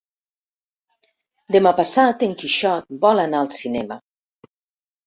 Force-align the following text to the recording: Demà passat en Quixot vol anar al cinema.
Demà 1.57 1.75
passat 1.81 2.27
en 2.29 2.35
Quixot 2.43 2.91
vol 3.07 3.23
anar 3.27 3.45
al 3.45 3.53
cinema. 3.61 4.05